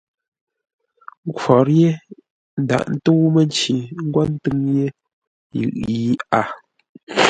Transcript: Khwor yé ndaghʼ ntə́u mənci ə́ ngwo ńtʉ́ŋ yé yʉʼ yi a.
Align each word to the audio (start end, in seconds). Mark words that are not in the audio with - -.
Khwor 1.35 1.67
yé 1.79 1.89
ndaghʼ 2.61 2.87
ntə́u 2.95 3.25
mənci 3.35 3.71
ə́ 3.87 4.01
ngwo 4.05 4.21
ńtʉ́ŋ 4.33 4.59
yé 4.75 4.85
yʉʼ 5.57 5.75
yi 6.01 6.09
a. 6.39 6.41